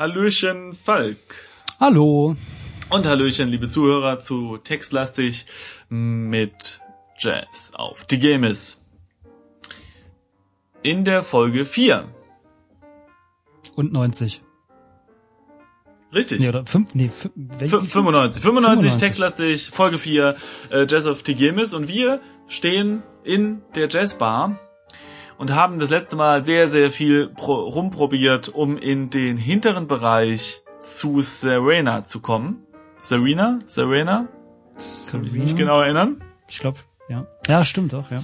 [0.00, 1.18] Hallöchen Falk.
[1.78, 2.34] Hallo.
[2.88, 5.44] Und Hallöchen, liebe Zuhörer, zu Textlastig
[5.90, 6.80] mit
[7.18, 8.86] Jazz auf Die Game ist.
[10.82, 12.08] In der Folge 4.
[13.76, 14.40] Und 90.
[16.14, 16.40] Richtig.
[16.40, 17.34] Nee, oder 5, nee, 5,
[17.68, 17.92] 95.
[17.92, 18.42] 95.
[18.42, 20.34] 95, Textlastig, Folge 4,
[20.70, 21.74] äh, Jazz of Tigemis.
[21.74, 24.58] Und wir stehen in der Jazzbar
[25.40, 30.62] und haben das letzte Mal sehr, sehr viel pro rumprobiert, um in den hinteren Bereich
[30.80, 32.66] zu Serena zu kommen.
[33.00, 33.58] Serena?
[33.64, 34.28] Serena?
[35.10, 36.22] Kann mich nicht genau erinnern.
[36.50, 37.26] Ich glaube, ja.
[37.48, 38.22] Ja, stimmt doch, ja.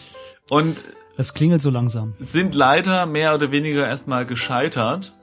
[0.51, 0.84] Und
[1.16, 2.12] es klingelt so langsam.
[2.19, 5.17] Sind leider mehr oder weniger erstmal gescheitert.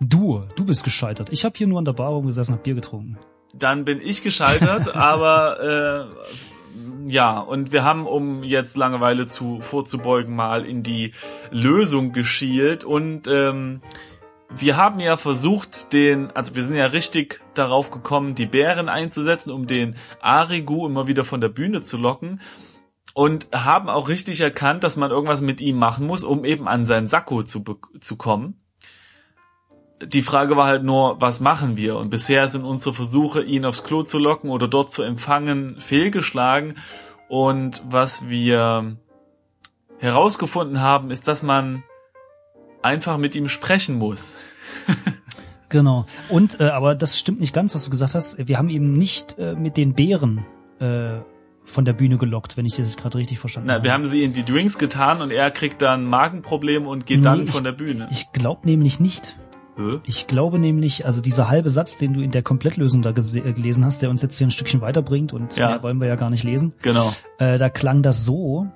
[0.00, 1.30] Du, du bist gescheitert.
[1.30, 3.16] Ich habe hier nur an der Bar rumgesessen, hab Bier getrunken.
[3.54, 6.55] Dann bin ich gescheitert, aber äh,
[7.08, 11.12] ja, und wir haben, um jetzt Langeweile zu vorzubeugen, mal in die
[11.50, 13.80] Lösung geschielt und ähm,
[14.54, 19.50] wir haben ja versucht, den, also wir sind ja richtig darauf gekommen, die Bären einzusetzen,
[19.50, 22.40] um den Arigu immer wieder von der Bühne zu locken
[23.14, 26.86] und haben auch richtig erkannt, dass man irgendwas mit ihm machen muss, um eben an
[26.86, 27.64] seinen Sakko zu,
[28.00, 28.60] zu kommen.
[30.04, 31.96] Die Frage war halt nur, was machen wir?
[31.96, 36.74] Und bisher sind unsere Versuche, ihn aufs Klo zu locken oder dort zu empfangen, fehlgeschlagen.
[37.28, 38.96] Und was wir
[39.98, 41.82] herausgefunden haben, ist, dass man
[42.82, 44.38] einfach mit ihm sprechen muss.
[45.68, 46.06] genau.
[46.28, 48.46] Und äh, aber das stimmt nicht ganz, was du gesagt hast.
[48.46, 50.44] Wir haben ihm nicht äh, mit den Bären
[50.78, 51.18] äh,
[51.64, 53.84] von der Bühne gelockt, wenn ich das gerade richtig verstanden Na, habe.
[53.84, 57.24] Wir haben sie in die Drinks getan und er kriegt dann Magenprobleme und geht nee,
[57.24, 58.08] dann von ich, der Bühne.
[58.10, 59.36] Ich glaube nämlich nicht.
[59.76, 60.00] Hä?
[60.04, 63.84] Ich glaube nämlich, also dieser halbe Satz, den du in der Komplettlösung da äh, gelesen
[63.84, 65.82] hast, der uns jetzt hier ein Stückchen weiterbringt und ja.
[65.82, 66.72] wollen wir ja gar nicht lesen.
[66.82, 67.12] Genau.
[67.38, 68.66] Äh, da klang das so,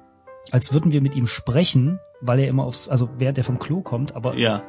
[0.53, 3.81] als würden wir mit ihm sprechen, weil er immer aufs, also während er vom Klo
[3.81, 4.63] kommt, aber ja.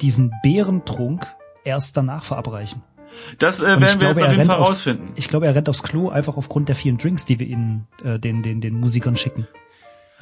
[0.00, 1.26] diesen Bärentrunk
[1.64, 2.82] erst danach verabreichen.
[3.38, 5.08] Das äh, werden wir glaube, jetzt auf jeden Fall rausfinden.
[5.16, 8.18] Ich glaube, er rennt aufs Klo einfach aufgrund der vielen Drinks, die wir ihnen, äh,
[8.18, 9.48] den, den, den Musikern schicken.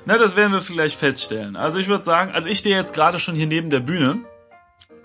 [0.06, 1.56] Na, das werden wir vielleicht feststellen.
[1.56, 4.20] Also ich würde sagen, also ich stehe jetzt gerade schon hier neben der Bühne.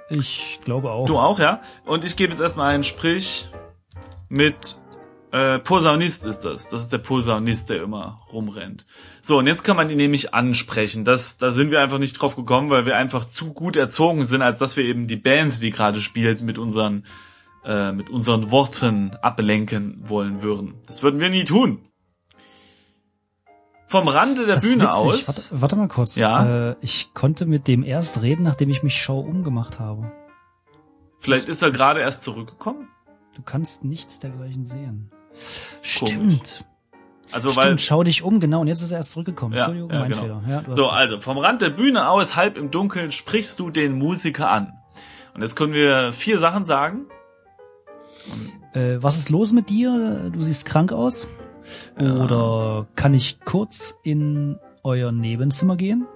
[0.10, 1.06] Ich glaube auch.
[1.06, 1.62] Du auch, ja?
[1.86, 3.48] Und ich gebe jetzt erstmal einen Sprich
[4.30, 4.82] mit
[5.34, 6.70] äh, Posaunist ist das.
[6.70, 8.86] Das ist der Posaunist, der immer rumrennt.
[9.20, 11.06] So, und jetzt kann man ihn nämlich ansprechen.
[11.06, 14.44] Das, da sind wir einfach nicht drauf gekommen, weil wir einfach zu gut erzogen sind,
[14.44, 17.08] als dass wir eben die Bands, die gerade spielt, mit unseren,
[17.66, 20.76] äh, mit unseren Worten ablenken wollen würden.
[20.86, 21.82] Das würden wir nie tun.
[23.94, 24.90] Vom Rande der das Bühne witzig.
[24.90, 25.28] aus.
[25.52, 26.16] Warte, warte, mal kurz.
[26.16, 26.70] Ja.
[26.72, 30.12] Äh, ich konnte mit dem erst reden, nachdem ich mich schau umgemacht habe.
[31.20, 32.88] Vielleicht ist er gerade erst zurückgekommen.
[33.36, 35.12] Du kannst nichts dergleichen sehen.
[35.84, 36.66] Stimmt.
[37.32, 39.54] Also Stimmt, weil schau dich um, genau, und jetzt ist er erst zurückgekommen.
[39.54, 40.22] Ja, Entschuldigung, ja, mein genau.
[40.24, 40.42] Fehler.
[40.50, 44.50] Ja, so, also vom Rand der Bühne aus, halb im Dunkeln, sprichst du den Musiker
[44.50, 44.74] an.
[45.36, 47.06] Und jetzt können wir vier Sachen sagen.
[48.74, 50.32] Äh, was ist los mit dir?
[50.34, 51.28] Du siehst krank aus.
[51.98, 56.08] Oder kann ich kurz in euer Nebenzimmer gehen?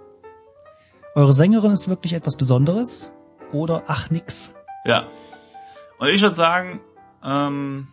[1.15, 3.13] Eure Sängerin ist wirklich etwas Besonderes?
[3.53, 4.53] Oder ach nix?
[4.85, 5.05] Ja.
[5.99, 6.79] Und ich würde sagen,
[7.23, 7.87] ähm,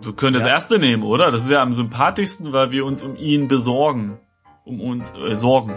[0.00, 0.50] wir können das Ja.
[0.50, 1.30] erste nehmen, oder?
[1.30, 4.20] Das ist ja am sympathischsten, weil wir uns um ihn besorgen.
[4.64, 5.74] Um uns, äh, sorgen.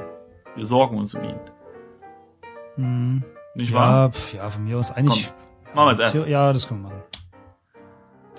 [0.56, 1.40] Wir sorgen uns um ihn.
[2.76, 3.24] Hm,
[3.56, 4.06] Nicht wahr?
[4.06, 5.32] ja, pf, ja, von mir aus eigentlich.
[5.74, 6.28] Machen wir als erstes.
[6.28, 7.02] Ja, das können wir machen.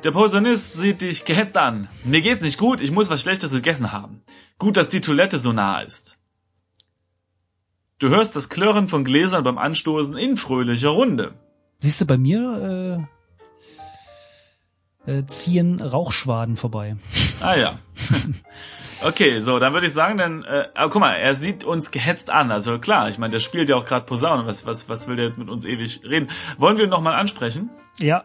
[0.04, 1.88] Der Posaunist sieht dich gehetzt an.
[2.02, 4.22] Mir geht's nicht gut, ich muss was Schlechtes gegessen haben.
[4.58, 6.18] Gut, dass die Toilette so nah ist.
[8.00, 11.34] Du hörst das Klirren von Gläsern beim Anstoßen in fröhlicher Runde.
[11.78, 13.06] Siehst du, bei mir
[15.06, 16.96] äh, äh, ziehen Rauchschwaden vorbei.
[17.40, 17.78] Ah ja.
[19.04, 22.30] Okay, so, dann würde ich sagen, dann, äh, aber guck mal, er sieht uns gehetzt
[22.30, 22.52] an.
[22.52, 24.46] Also klar, ich meine, der spielt ja auch gerade Posaune.
[24.46, 26.30] Was, was, was will der jetzt mit uns ewig reden?
[26.56, 27.68] Wollen wir ihn nochmal ansprechen?
[27.98, 28.24] Ja,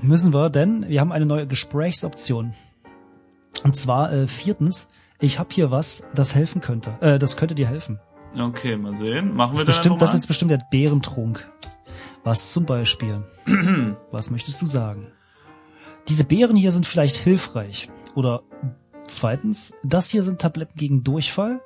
[0.00, 2.54] müssen wir, denn wir haben eine neue Gesprächsoption.
[3.64, 4.90] Und zwar äh, viertens,
[5.20, 6.94] ich habe hier was, das helfen könnte.
[7.00, 7.98] Äh, das könnte dir helfen.
[8.38, 9.34] Okay, mal sehen.
[9.34, 11.48] Machen Das, wir ist bestimmt, das ist bestimmt der Bärentrunk.
[12.22, 13.24] Was zum Beispiel?
[14.10, 15.08] was möchtest du sagen?
[16.08, 17.88] Diese Beeren hier sind vielleicht hilfreich.
[18.14, 18.42] Oder
[19.06, 21.60] zweitens, das hier sind Tabletten gegen Durchfall.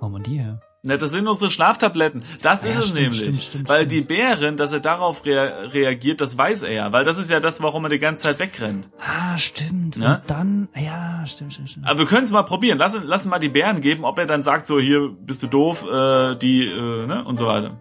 [0.00, 0.60] Haben wir die her?
[0.86, 2.22] Ne, das sind unsere Schlaftabletten.
[2.42, 3.18] Das Ja, ist es stimmt, nämlich.
[3.20, 6.92] stimmt, stimmt, weil die Bären, dass er darauf rea reagiert, das weiß er ja.
[6.92, 8.90] Weil das ist ja das, warum er die ganze Zeit wegrennt.
[9.00, 9.96] Ah, stimmt.
[9.96, 10.16] Ja?
[10.16, 11.86] Und dann, ja, stimmt, stimmt, stimmt.
[11.86, 12.76] Aber wir können es mal probieren.
[12.76, 15.86] Lass, lass mal die Bären geben, ob er dann sagt, so hier bist du doof,
[15.90, 17.78] äh, die, äh, ne, und so weiter.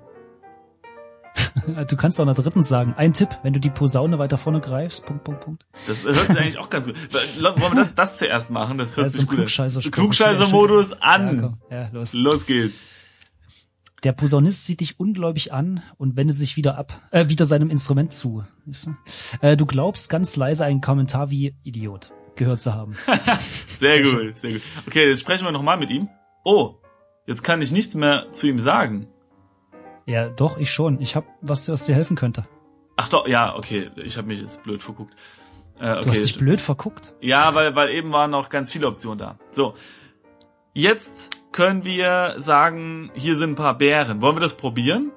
[1.90, 2.94] Du kannst auch noch drittens sagen.
[2.98, 5.66] Ein Tipp, wenn du die Posaune weiter vorne greifst, Punkt, Punkt, Punkt.
[5.88, 6.96] Das hört sich eigentlich auch ganz gut.
[7.14, 8.78] Wollen wir das, das zuerst machen?
[8.78, 9.36] Das hört Ja, sich gut an.
[9.38, 9.92] Klugscheißer-Spruch.
[9.92, 11.42] Klugscheißer-Modus Ja, an.
[11.42, 11.58] komm.
[11.70, 12.14] Ja, los.
[12.14, 12.88] Los geht's.
[14.04, 18.12] Der Posaunist sieht dich ungläubig an und wendet sich wieder ab, äh, wieder seinem Instrument
[18.12, 18.44] zu.
[19.40, 22.96] Äh, du glaubst ganz leise einen Kommentar wie Idiot gehört zu haben.
[23.74, 24.62] sehr, sehr gut, sehr gut.
[24.88, 26.10] Okay, jetzt sprechen wir nochmal mit ihm.
[26.44, 26.76] Oh,
[27.28, 29.08] jetzt kann ich nichts mehr zu ihm sagen.
[30.06, 31.02] Ja, doch, ich schon.
[31.02, 32.46] Ich hab was, was dir helfen könnte.
[32.96, 33.90] Ach doch, ja, okay.
[33.96, 35.16] Ich habe mich jetzt blöd verguckt.
[35.80, 36.02] Äh, okay.
[36.04, 37.14] Du hast dich blöd verguckt?
[37.22, 39.40] Ja, weil, weil eben waren noch ganz viele Optionen da.
[39.50, 39.74] So,
[40.74, 44.22] jetzt können wir sagen, hier sind ein paar Bären.
[44.22, 45.12] Wollen wir das probieren?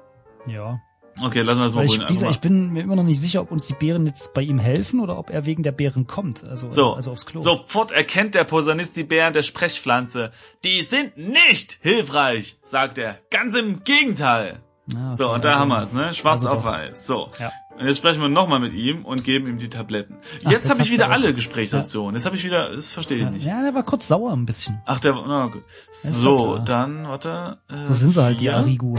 [0.47, 0.81] Ja.
[1.19, 3.41] Okay, lassen wir das mal ich, wie gesagt, ich bin mir immer noch nicht sicher,
[3.41, 6.43] ob uns die Bären jetzt bei ihm helfen oder ob er wegen der Bären kommt.
[6.43, 7.39] Also, so, also aufs Klo.
[7.41, 10.31] Sofort erkennt der Posaunist die Bären der Sprechpflanze.
[10.63, 13.17] Die sind nicht hilfreich, sagt er.
[13.31, 14.59] Ganz im Gegenteil.
[14.95, 16.13] Ah, okay, so, und da also, haben wir es, ne?
[16.13, 17.05] Schwarz also auf weiß.
[17.05, 17.27] So.
[17.39, 17.51] Ja.
[17.77, 20.17] Und jetzt sprechen wir nochmal mit ihm und geben ihm die Tabletten.
[20.45, 22.13] Ach, jetzt habe ich wieder alle Gesprächsoptionen.
[22.13, 22.17] Ja.
[22.17, 23.29] Jetzt habe ich wieder, das verstehe ich ja.
[23.29, 23.45] nicht.
[23.45, 24.81] Ja, der war kurz sauer ein bisschen.
[24.85, 25.63] Ach, der, na gut.
[25.91, 27.59] So, dann, warte.
[27.69, 28.95] Äh, so sind sie halt, die Arigu.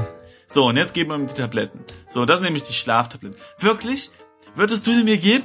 [0.46, 1.80] So, und jetzt geben wir ihm die Tabletten.
[2.06, 3.38] So, das sind nämlich die Schlaftabletten.
[3.58, 4.10] Wirklich?
[4.54, 5.44] Würdest du sie mir geben?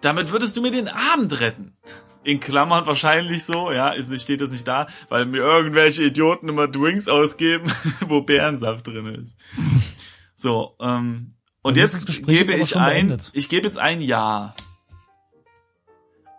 [0.00, 1.76] Damit würdest du mir den Abend retten.
[2.24, 6.48] In Klammern wahrscheinlich so, ja, ist nicht, steht das nicht da, weil mir irgendwelche Idioten
[6.48, 7.72] immer Drinks ausgeben,
[8.06, 9.36] wo Bärensaft drin ist.
[10.36, 13.30] So, ähm, und jetzt gebe ich ein, beendet.
[13.32, 14.54] ich gebe jetzt ein Ja.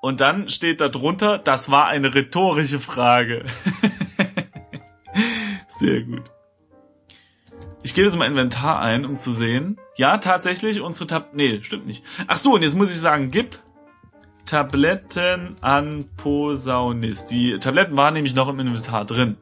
[0.02, 3.46] Und dann steht da drunter, das war eine rhetorische Frage.
[5.68, 6.24] Sehr gut.
[7.84, 9.78] Ich gebe jetzt mal Inventar ein, um zu sehen.
[9.96, 11.34] Ja, tatsächlich, unsere Tab...
[11.34, 12.04] Nee, stimmt nicht.
[12.28, 13.60] Ach so, und jetzt muss ich sagen, gib
[14.46, 17.32] Tabletten an Posaunist.
[17.32, 19.38] Die Tabletten waren nämlich noch im Inventar drin.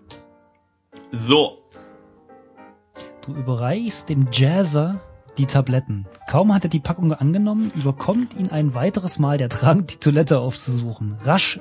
[1.12, 1.58] So.
[3.26, 5.00] Du überreichst dem Jazzer
[5.38, 6.06] die Tabletten.
[6.30, 10.40] Kaum hat er die Packung angenommen, überkommt ihn ein weiteres Mal der Drang, die Toilette
[10.40, 11.18] aufzusuchen.
[11.24, 11.60] Rasch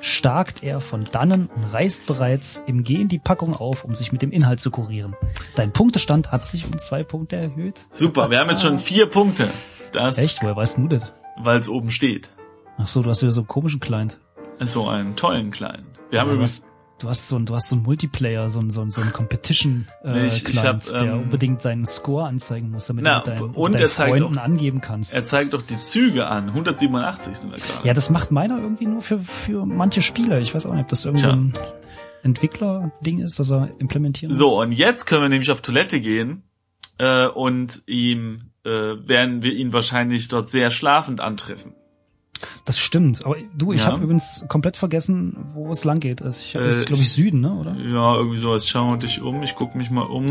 [0.00, 4.22] starkt er von dannen und reißt bereits im Gehen die Packung auf, um sich mit
[4.22, 5.14] dem Inhalt zu kurieren.
[5.54, 7.86] Dein Punktestand hat sich um zwei Punkte erhöht.
[7.90, 9.48] Super, wir haben jetzt schon vier Punkte.
[9.92, 10.42] Das Echt?
[10.42, 11.12] Woher weißt du das?
[11.36, 12.30] Weil es oben steht.
[12.82, 14.18] Ach so, du hast wieder so einen komischen Client.
[14.60, 15.86] So einen tollen Client.
[16.10, 16.64] Wir ja, haben übrigens
[16.98, 19.10] Du hast so ein, du hast so ein Multiplayer, so ein, so ein, so ein
[19.10, 23.20] Competition äh, ich, Client, ich hab, der ähm, unbedingt seinen Score anzeigen muss, damit na,
[23.20, 25.14] du mit deinen, und deinen Freunden auch, angeben kannst.
[25.14, 26.48] Er zeigt doch die Züge an.
[26.48, 27.88] 187 sind wir gerade.
[27.88, 30.40] Ja, das macht meiner irgendwie nur für, für manche Spieler.
[30.40, 31.52] Ich weiß auch nicht, ob das irgendwie ein
[32.22, 34.66] Entwickler-Ding ist, das er implementieren So, muss.
[34.66, 36.42] und jetzt können wir nämlich auf Toilette gehen
[36.98, 41.72] äh, und ihm äh, werden wir ihn wahrscheinlich dort sehr schlafend antreffen.
[42.64, 43.24] Das stimmt.
[43.24, 43.88] Aber du, ich ja.
[43.88, 46.22] habe übrigens komplett vergessen, wo es lang geht.
[46.22, 47.54] Also ich, äh, ist, glaube ich, Süden, ne?
[47.54, 47.74] Oder?
[47.74, 48.66] Ja, irgendwie sowas.
[48.66, 49.42] Schau dich um.
[49.42, 50.26] Ich guck mich mal um.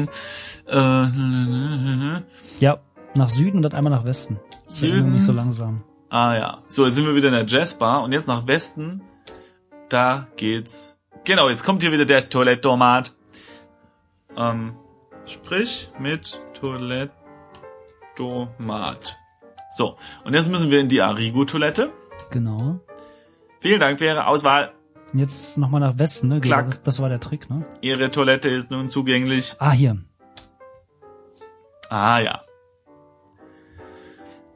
[0.68, 2.22] Äh,
[2.60, 2.80] ja,
[3.16, 4.40] nach Süden und dann einmal nach Westen.
[4.66, 5.14] Süden.
[5.14, 5.84] Nicht so langsam.
[6.10, 6.60] Ah ja.
[6.68, 9.02] So, jetzt sind wir wieder in der Jazzbar und jetzt nach Westen.
[9.90, 10.98] Da geht's.
[11.24, 13.14] Genau, jetzt kommt hier wieder der Toilettomat.
[14.38, 14.74] Ähm,
[15.26, 17.10] sprich mit Toilettomat.
[19.72, 21.92] So, und jetzt müssen wir in die Arigo-Toilette.
[22.30, 22.80] Genau.
[23.60, 24.74] Vielen Dank für Ihre Auswahl.
[25.14, 26.40] Jetzt nochmal nach Westen, ne?
[26.40, 26.66] Klack.
[26.68, 27.66] Das, das war der Trick, ne?
[27.82, 29.56] Ihre Toilette ist nun zugänglich.
[29.60, 29.98] Ah, hier.
[31.90, 32.42] Ah, ja.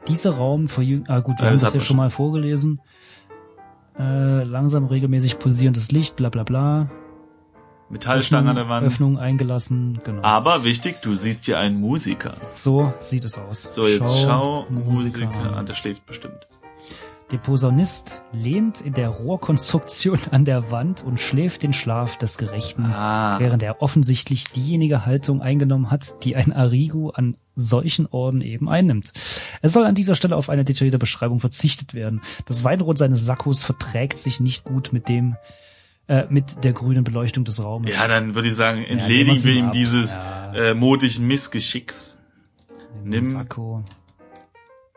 [0.08, 2.82] Dieser Raum verjüngt, ah gut, wir ja, haben das ja schon mal vorgelesen.
[3.98, 6.92] Äh, langsam regelmäßig pulsierendes Licht, bla bla bla.
[7.90, 8.86] Metallstange an der Wand.
[8.86, 10.24] Öffnung eingelassen, genau.
[10.24, 12.36] Aber wichtig, du siehst hier einen Musiker.
[12.52, 13.64] So sieht es aus.
[13.64, 15.28] So, jetzt schau, schau Musiker.
[15.28, 16.48] Musiker an, der schläft bestimmt.
[17.34, 22.86] Der Posaunist lehnt in der Rohrkonstruktion an der Wand und schläft den Schlaf des Gerechten,
[22.86, 23.40] ah.
[23.40, 29.14] während er offensichtlich diejenige Haltung eingenommen hat, die ein Arigu an solchen Orden eben einnimmt.
[29.64, 32.22] Es soll an dieser Stelle auf eine detaillierte Beschreibung verzichtet werden.
[32.46, 35.36] Das Weinrot seines Sakkos verträgt sich nicht gut mit dem
[36.08, 37.98] äh, mit der grünen Beleuchtung des Raumes.
[37.98, 40.54] Ja, dann würde ich sagen, entledigen ja, wir ihm dieses ja.
[40.54, 42.20] äh, modigen Missgeschicks.
[43.04, 43.36] Nimm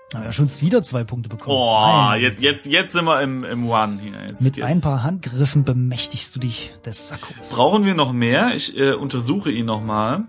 [0.09, 0.25] Sakko.
[0.25, 1.57] Aber schon wieder zwei Punkte bekommen.
[1.57, 4.23] Oh, jetzt, jetzt, jetzt sind wir im, im One hier.
[4.29, 4.67] Jetzt, Mit jetzt.
[4.67, 7.55] ein paar Handgriffen bemächtigst du dich des Sakkos.
[7.55, 8.55] Brauchen wir noch mehr?
[8.55, 10.25] Ich äh, untersuche ihn nochmal.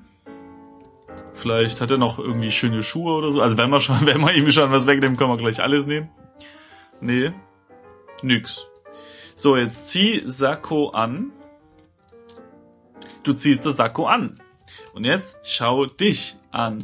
[1.33, 3.41] Vielleicht hat er noch irgendwie schöne Schuhe oder so.
[3.41, 6.09] Also wenn wir schon, wenn wir ihm schon was wegnehmen, können wir gleich alles nehmen.
[6.99, 7.31] Nee.
[8.23, 8.65] Nix.
[9.35, 11.31] So, jetzt zieh Sakko an.
[13.21, 14.39] Du ziehst das Sakko an.
[14.95, 16.79] Und jetzt schau dich an.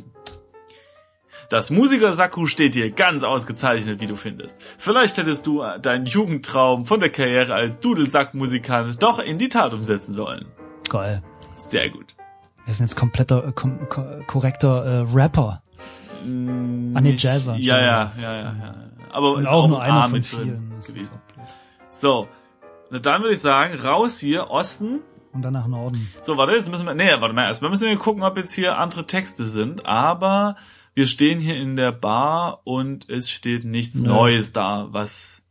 [1.53, 4.59] Das Musiker-Sakko steht dir ganz ausgezeichnet, wie du findest.
[4.79, 10.15] Vielleicht hättest du deinen Jugendtraum von der Karriere als Dudelsack-Musikant doch in die Tat umsetzen
[10.15, 10.47] sollen.
[10.89, 11.21] Geil.
[11.53, 12.15] Sehr gut.
[12.65, 13.87] Wir sind jetzt kompletter, äh, kom
[14.25, 15.61] korrekter äh, Rapper.
[16.25, 17.55] Mm, An den Jazzer.
[17.57, 18.75] Ja, ja, ja, ja, ja.
[19.11, 20.73] Aber ist auch, auch nur einer von vielen.
[20.79, 21.21] Gewesen.
[21.91, 22.27] So,
[22.89, 25.01] na dann würde ich sagen, raus hier, Osten.
[25.31, 26.11] Und dann nach Norden.
[26.21, 28.79] So, warte, jetzt müssen wir, nee, warte mal, erstmal müssen wir gucken, ob jetzt hier
[28.79, 30.55] andere Texte sind, aber
[30.93, 34.09] wir stehen hier in der Bar und es steht nichts Nö.
[34.09, 35.45] Neues da, was,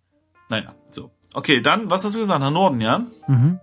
[0.49, 1.11] naja, so.
[1.35, 3.07] Okay, dann, was hast du gesagt, nach Norden, ja?
[3.27, 3.59] Mhm.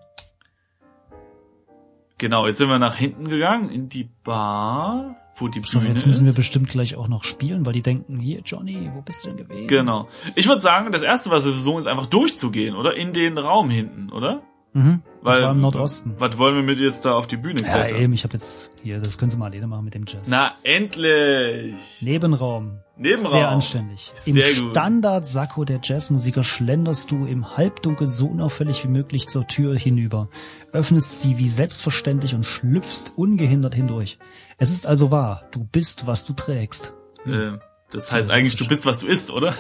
[2.17, 6.25] Genau, jetzt sind wir nach hinten gegangen, in die Bar, wo die Bühne jetzt müssen
[6.25, 6.35] wir ist.
[6.35, 9.67] bestimmt gleich auch noch spielen, weil die denken, hier, Johnny, wo bist du denn gewesen?
[9.67, 10.09] Genau.
[10.35, 12.95] Ich würde sagen, das erste, was wir versuchen, ist einfach durchzugehen, oder?
[12.95, 14.41] In den Raum hinten, oder?
[14.73, 15.01] Mhm.
[15.23, 16.15] Das Weil- war im Nordosten.
[16.19, 17.97] Was wollen wir mit jetzt da auf die Bühne Ja, klettern?
[18.01, 20.29] eben, ich habe jetzt hier, das können Sie mal alleine machen mit dem Jazz.
[20.29, 22.01] Na, endlich!
[22.01, 22.79] Nebenraum.
[22.95, 23.31] Nebenraum.
[23.31, 24.11] Sehr anständig.
[24.15, 24.69] Sehr Im.
[24.71, 30.29] Standard-Sakko der Jazzmusiker schlenderst du im Halbdunkel so unauffällig wie möglich zur Tür hinüber,
[30.71, 34.19] öffnest sie wie selbstverständlich und schlüpfst ungehindert hindurch.
[34.57, 36.93] Es ist also wahr, du bist, was du trägst.
[37.25, 37.53] Äh,
[37.91, 38.33] das heißt Philosophisch.
[38.35, 39.53] eigentlich, du bist, was du isst, oder?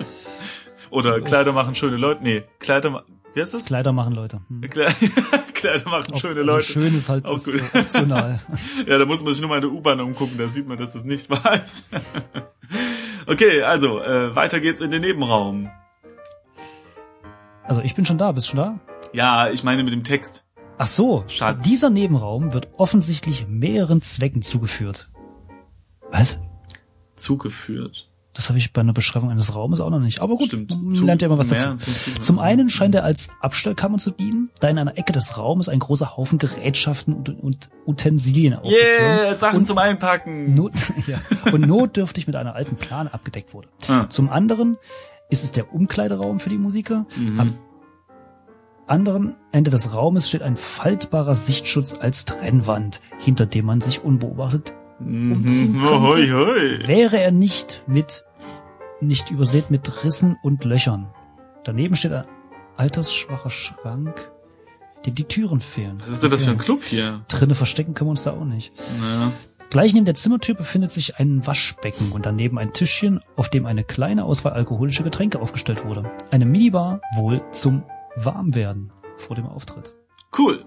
[0.90, 2.22] oder Kleider machen schöne Leute.
[2.22, 3.64] Nee, Kleider ma- Wie heißt das?
[3.66, 4.40] Kleider machen Leute.
[4.48, 4.60] Hm.
[4.62, 6.64] Kle- Kleider machen schöne also Leute.
[6.66, 7.62] Schön ist halt Auch das gut.
[7.74, 8.40] äh, optional.
[8.86, 10.92] Ja, da muss man sich nur mal in der U-Bahn umgucken, da sieht man, dass
[10.92, 11.88] das nicht wahr ist.
[13.26, 15.70] okay, also, äh, weiter geht's in den Nebenraum.
[17.64, 18.80] Also ich bin schon da, bist du schon da?
[19.12, 20.44] Ja, ich meine mit dem Text.
[20.78, 21.62] Ach so, Schatz.
[21.62, 25.08] dieser Nebenraum wird offensichtlich mehreren Zwecken zugeführt.
[26.10, 26.40] Was?
[27.14, 28.09] Zugeführt.
[28.40, 30.22] Das habe ich bei einer Beschreibung eines Raumes auch noch nicht.
[30.22, 30.74] Aber gut, Stimmt.
[30.94, 31.74] Zu- lernt ja immer was dazu.
[31.76, 32.20] zum.
[32.22, 35.78] Zum einen scheint er als Abstellkammer zu dienen, da in einer Ecke des Raumes ein
[35.78, 40.54] großer Haufen Gerätschaften und, und Utensilien aufgetürmt Yeah, Sachen und zum Einpacken.
[40.54, 40.72] not,
[41.06, 41.18] ja,
[41.52, 43.68] und notdürftig mit einer alten Plane abgedeckt wurde.
[43.88, 44.06] Ah.
[44.08, 44.78] Zum anderen
[45.28, 47.04] ist es der Umkleideraum für die Musiker.
[47.18, 47.40] Mhm.
[47.40, 47.58] Am
[48.86, 54.72] anderen Ende des Raumes steht ein faltbarer Sichtschutz als Trennwand, hinter dem man sich unbeobachtet
[54.98, 55.82] umziehen Mhm.
[55.82, 56.00] könnte.
[56.02, 56.78] Hoi, hoi.
[56.86, 58.24] wäre er nicht mit,
[59.00, 61.08] nicht übersät mit Rissen und Löchern.
[61.64, 62.24] Daneben steht ein
[62.76, 64.30] altersschwacher Schrank,
[65.06, 65.98] dem die Türen fehlen.
[66.00, 66.58] Was ist denn das für ein.
[66.58, 67.20] Club hier?
[67.28, 68.72] Drinne verstecken können wir uns da auch nicht.
[68.78, 69.32] Ja.
[69.70, 73.84] Gleich neben der Zimmertür befindet sich ein Waschbecken und daneben ein Tischchen, auf dem eine
[73.84, 76.10] kleine Auswahl alkoholischer Getränke aufgestellt wurde.
[76.30, 77.84] Eine Minibar wohl zum
[78.16, 79.94] Warmwerden vor dem Auftritt.
[80.36, 80.64] Cool.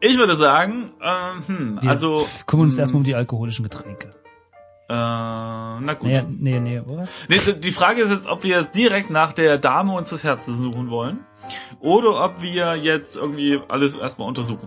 [0.00, 4.14] Ich würde sagen, ähm, hm, Wir also kümmern uns hm, erstmal um die alkoholischen Getränke.
[4.90, 6.08] Äh, na gut.
[6.08, 7.16] Nee, nee, nee, was?
[7.28, 10.90] Nee, die Frage ist jetzt, ob wir direkt nach der Dame uns das Herz suchen
[10.90, 11.20] wollen
[11.78, 14.66] oder ob wir jetzt irgendwie alles erstmal untersuchen.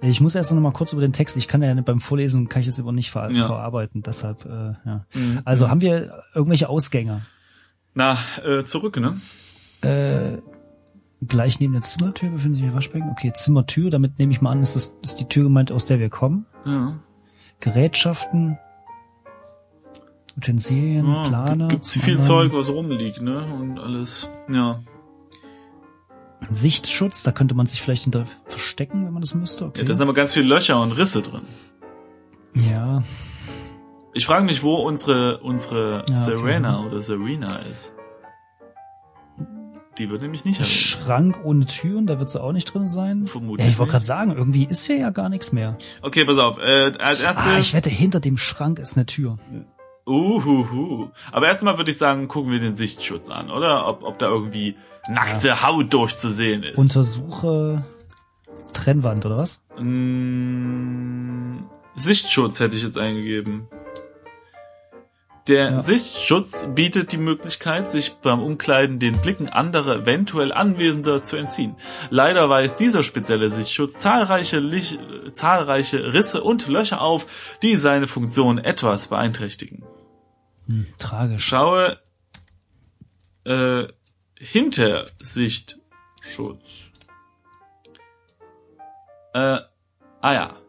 [0.00, 1.36] Ich muss erst noch mal kurz über den Text.
[1.36, 3.44] Ich kann ja beim Vorlesen kann ich das aber nicht ver Ja.
[3.46, 4.02] verarbeiten.
[4.02, 5.04] Deshalb, äh, ja.
[5.14, 5.40] Mhm.
[5.44, 7.20] Also haben wir irgendwelche Ausgänge?
[7.94, 9.20] Na, äh, zurück, ne?
[9.82, 10.38] Äh,
[11.24, 13.10] gleich neben der Zimmertür befindet sich ein Waschbecken.
[13.10, 13.90] Okay, Zimmertür.
[13.90, 16.46] Damit nehme ich mal an, ist das ist die Tür gemeint, aus der wir kommen.
[16.64, 16.98] Ja.
[17.60, 18.58] Gerätschaften,
[20.36, 21.68] Utensilien, Ja, Plane.
[21.68, 23.44] Gibt's viel anderen Zeug, was rumliegt, ne?
[23.60, 24.28] Und alles.
[24.48, 24.80] Ja.
[26.50, 27.22] Sichtschutz.
[27.22, 29.66] Da könnte man sich vielleicht hinter verstecken, wenn man das müsste.
[29.66, 29.80] Okay.
[29.80, 29.84] ja.
[29.86, 31.42] Da sind aber ganz viele Löcher und Risse drin.
[32.54, 33.02] ja.
[34.14, 36.14] Ich frage mich, wo unsere unsere okay.
[36.14, 37.94] Serena oder Serena ist.
[39.96, 40.70] Die wird nämlich nicht erwähnt.
[40.74, 43.26] Schrank ohne Türen, da wird sie auch nicht drin sein.
[43.26, 45.78] Vermutlich Ja, ich wollte gerade sagen, irgendwie ist hier ja gar nichts mehr.
[46.02, 46.58] Okay, pass auf.
[46.58, 47.36] Äh, als erstes.
[47.46, 49.38] Ah, ich wette, hinter dem Schrank ist eine Tür.
[50.06, 51.10] Uhuhu.
[51.30, 53.86] Aber erstmal würde ich sagen, gucken wir den Sichtschutz an, oder?
[53.86, 54.76] Ob, ob da irgendwie
[55.08, 56.78] nackte Haut durchzusehen ist.
[56.78, 57.84] Untersuche
[58.72, 59.60] Trennwand, oder was?
[59.78, 61.58] Mm,
[61.94, 63.66] Sichtschutz hätte ich jetzt eingegeben.
[65.48, 65.78] Der Ja.
[65.80, 71.74] Sichtschutz bietet die Möglichkeit, sich beim Umkleiden den Blicken anderer eventuell Anwesender zu entziehen.
[72.10, 74.98] Leider weist dieser spezielle Sichtschutz zahlreiche, Lich
[75.32, 77.26] zahlreiche Risse und Löcher auf,
[77.62, 79.84] die seine Funktion etwas beeinträchtigen.
[80.66, 81.44] Hm, tragisch.
[81.44, 81.98] Schaue
[83.44, 83.84] äh,
[84.38, 86.90] hinter Sichtschutz.
[89.34, 89.58] Äh,
[90.20, 90.61] ah ja.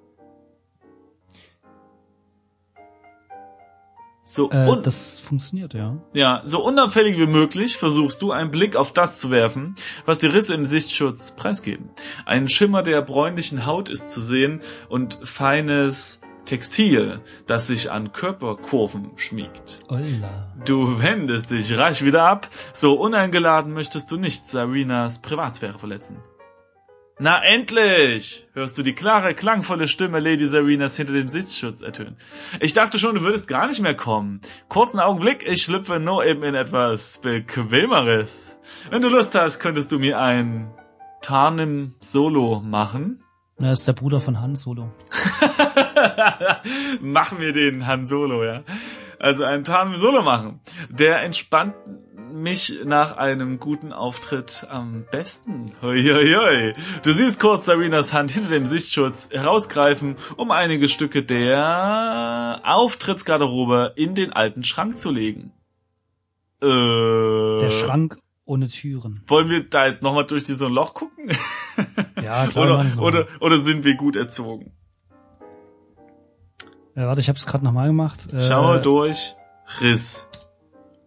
[4.26, 5.98] So, Äh, das funktioniert, ja.
[6.14, 9.76] ja, so unauffällig wie möglich versuchst du einen Blick auf das zu werfen,
[10.06, 11.90] was die Risse im Sichtschutz preisgeben.
[12.26, 19.12] Ein Schimmer der bräunlichen Haut ist zu sehen und feines Textil, das sich an Körperkurven
[19.18, 19.80] schmiegt.
[19.90, 20.54] Olla.
[20.66, 22.50] Du wendest dich rasch wieder ab.
[22.74, 26.18] So uneingeladen möchtest du nicht Sarinas Privatsphäre verletzen.
[27.24, 28.46] Na endlich!
[28.52, 32.18] Hörst du die klare, klangvolle Stimme Lady Sarinas hinter dem Sitzschutz ertönen.
[32.60, 34.42] Ich dachte schon, du würdest gar nicht mehr kommen.
[34.68, 38.60] Kurzen Augenblick, ich schlüpfe nur eben in etwas Bequemeres.
[38.90, 40.74] Wenn du Lust hast, könntest du mir ein
[41.22, 43.24] Tarnim Solo machen.
[43.58, 44.92] Er ist der Bruder von Han Solo.
[47.00, 48.64] machen wir den Han Solo, ja.
[49.24, 50.60] Also einen Tarnum Solo machen.
[50.90, 51.76] Der entspannt,
[52.34, 55.72] mich nach einem guten Auftritt am besten.
[55.82, 56.74] Hoi, hoi, hoi.
[57.04, 64.16] Du siehst kurz Sarinas Hand hinter dem Sichtschutz herausgreifen, um einige Stücke der Auftrittsgarderobe in
[64.16, 65.52] den alten Schrank zu legen.
[66.62, 69.22] Äh, Der Schrank ohne Türen.
[69.28, 71.32] Wollen wir da jetzt nochmal durch dieses Loch gucken?
[72.24, 72.80] Ja, klar.
[72.80, 74.72] oder, oder, oder sind wir gut erzogen?
[76.96, 78.32] Äh, warte, ich habe es gerade nochmal gemacht.
[78.32, 79.36] Äh, Schau durch.
[79.82, 80.28] Riss.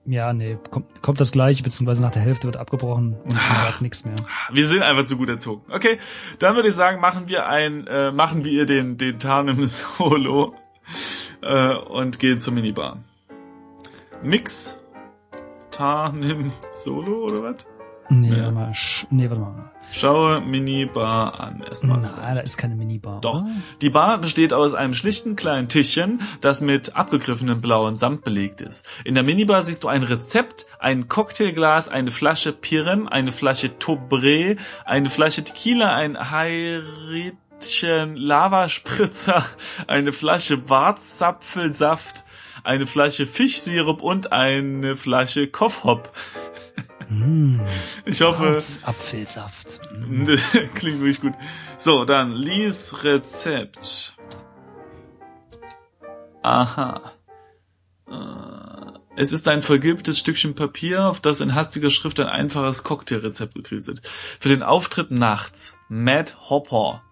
[0.08, 3.82] Ja, nee, kommt, kommt das gleiche, beziehungsweise nach der Hälfte wird abgebrochen und sie sagt
[3.82, 4.14] nichts mehr.
[4.52, 5.64] Wir sind einfach zu gut erzogen.
[5.70, 5.98] Okay,
[6.38, 10.52] dann würde ich sagen, machen wir ein, äh, machen wir den, den Tarnem Solo
[11.42, 12.98] äh, und gehen zur Minibar.
[14.22, 14.80] Mix
[15.72, 17.56] Tarnem Solo oder was?
[18.08, 18.36] Nee, Ja.
[18.44, 19.70] warte mal, sch- nee, warte mal.
[19.92, 22.00] Schaue Minibar an erstmal.
[22.00, 23.20] Na, da ist keine Minibar.
[23.20, 23.42] Doch.
[23.42, 23.50] oder?
[23.80, 28.84] Die Bar besteht aus einem schlichten kleinen Tischchen, das mit abgegriffenem blauen Samt belegt ist.
[29.04, 34.58] In der Minibar siehst du ein Rezept, ein Cocktailglas, eine Flasche Pirem, eine Flasche Tobré,
[34.84, 39.46] eine Flasche Tequila, ein Heiritchen Lavaspritzer,
[39.86, 42.24] eine Flasche Warzapfelsaft,
[42.64, 46.12] eine Flasche Fischsirup und eine Flasche Koffhop.
[48.04, 49.80] Ich hoffe, Apfelsaft.
[50.74, 51.34] Klingt wirklich gut.
[51.76, 54.16] So, dann lies Rezept.
[56.42, 57.12] Aha.
[58.08, 63.54] Äh, Es ist ein vergilbtes Stückchen Papier, auf das in hastiger Schrift ein einfaches Cocktailrezept
[63.54, 64.02] gekriselt.
[64.06, 65.78] Für den Auftritt nachts.
[65.88, 67.02] Mad Hopper.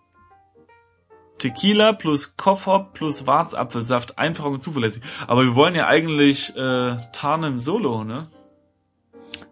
[1.38, 5.02] Tequila plus Koffhop plus Warzapfelsaft, einfach und zuverlässig.
[5.26, 8.28] Aber wir wollen ja eigentlich äh, Tarnem Solo, ne?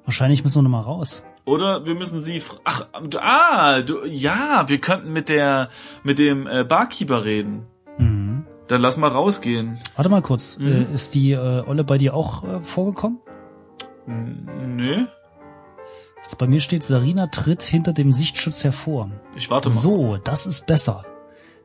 [0.05, 1.23] Wahrscheinlich müssen wir noch mal raus.
[1.45, 2.43] Oder wir müssen sie.
[2.65, 5.69] Ach, du, ah, du, ja, wir könnten mit der,
[6.03, 7.67] mit dem äh, Barkeeper reden.
[7.99, 8.47] Mhm.
[8.69, 9.79] Dann lass mal rausgehen.
[9.97, 10.59] Warte mal kurz.
[10.59, 10.87] Mhm.
[10.91, 13.19] Äh, ist die äh, Olle bei dir auch äh, vorgekommen?
[14.07, 15.07] Nö,
[16.19, 19.11] Also bei mir steht, Sarina tritt hinter dem Sichtschutz hervor.
[19.37, 19.75] ich warte mal.
[19.77, 20.21] So, kurz.
[20.25, 21.05] das ist besser.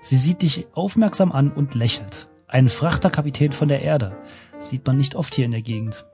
[0.01, 2.29] Sie sieht dich aufmerksam an und lächelt.
[2.47, 4.15] Ein Frachterkapitän von der Erde.
[4.59, 6.05] Sieht man nicht oft hier in der Gegend.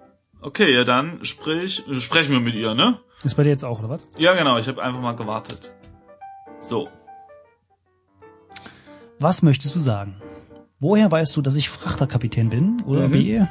[0.43, 2.99] Okay, ja dann sprich, sprechen wir mit ihr, ne?
[3.23, 4.06] Ist bei dir jetzt auch, oder was?
[4.17, 4.58] Ja, genau.
[4.58, 5.73] Ich habe einfach mal gewartet.
[6.60, 6.89] So,
[9.19, 10.15] Was möchtest du sagen?
[10.82, 12.75] Woher weißt du, dass ich Frachterkapitän bin?
[12.86, 13.13] Oder Mhm.
[13.13, 13.41] wie?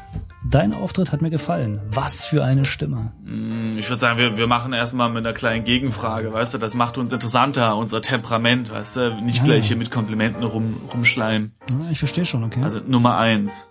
[0.50, 1.81] Dein Auftritt hat mir gefallen.
[1.90, 3.12] Was für eine Stimme.
[3.24, 6.59] mm, ich würde sagen, wir, wir machen erstmal mit einer kleinen Gegenfrage, weißt du?
[6.59, 9.14] Das macht uns interessanter, unser Temperament, weißt du?
[9.22, 9.44] Nicht Ah.
[9.44, 11.55] gleich hier mit Komplimenten rum, rumschleimen.
[11.70, 12.61] Ah, ich verstehe schon, okay.
[12.62, 13.70] Also Nummer eins.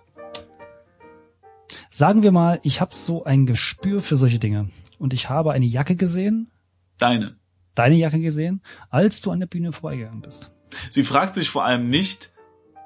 [1.94, 4.70] Sagen wir mal, ich habe so ein Gespür für solche Dinge.
[4.98, 6.50] Und ich habe eine Jacke gesehen,
[6.98, 7.36] Deine.
[7.74, 10.52] deine Jacke gesehen, als du an der Bühne vorbeigegangen bist.
[10.88, 12.32] Sie fragt sich vor allem nicht,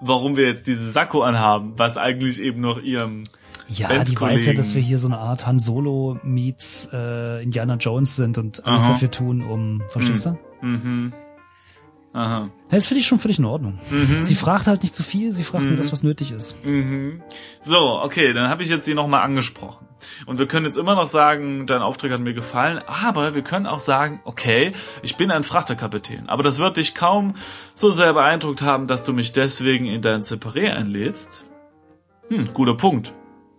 [0.00, 3.22] warum wir jetzt diese Sakko anhaben, was eigentlich eben noch ihrem
[3.68, 7.76] Ja, die weiß ja, dass wir hier so eine Art Han Solo meets äh, Indiana
[7.76, 8.90] Jones sind und alles Aha.
[8.92, 10.36] dafür tun, um, verstehst du?
[10.62, 11.12] Mhm.
[12.16, 12.48] Aha.
[12.70, 13.78] Das für dich schon völlig in Ordnung.
[13.90, 14.24] Mhm.
[14.24, 16.56] Sie fragt halt nicht zu viel, sie fragt nur das, was nötig ist.
[16.64, 17.22] Mhm.
[17.60, 19.86] So, okay, dann habe ich jetzt sie nochmal angesprochen.
[20.24, 23.66] Und wir können jetzt immer noch sagen, dein Auftrag hat mir gefallen, aber wir können
[23.66, 27.34] auch sagen, okay, ich bin ein Frachterkapitän, aber das wird dich kaum
[27.74, 31.44] so sehr beeindruckt haben, dass du mich deswegen in dein Separé einlädst.
[32.30, 33.12] Hm, guter Punkt.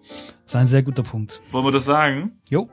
[0.10, 1.42] Das ist ein sehr guter Punkt.
[1.52, 2.40] Wollen wir das sagen?
[2.50, 2.70] Jo.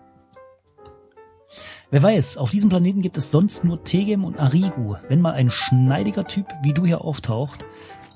[1.94, 4.96] Wer weiß, auf diesem Planeten gibt es sonst nur Tegem und Arigu.
[5.09, 7.64] Wenn mal ein schneidiger Typ wie du hier auftaucht,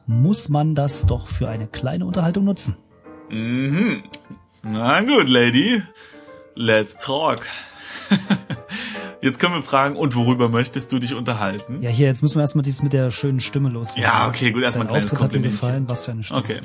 [0.09, 2.77] muss man das doch für eine kleine Unterhaltung nutzen.
[3.31, 4.03] Mhm.
[4.69, 5.81] Na gut, Lady.
[6.57, 7.47] Let's talk.
[9.23, 11.81] Jetzt können wir fragen, und worüber möchtest du dich unterhalten?
[11.81, 14.03] Ja, hier, jetzt müssen wir erstmal dieses mit der schönen Stimme loswerden.
[14.03, 15.61] Ja, okay, gut, erstmal ein kleines Auftritt hat mir Kompliment.
[15.61, 16.41] gefallen, was für eine Stimme.
[16.41, 16.61] Okay.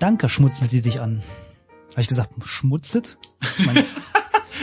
[0.00, 1.22] Danke, schmutzelt sie dich an.
[1.92, 3.18] Habe ich gesagt, schmutzelt?
[3.58, 3.84] Ich meine,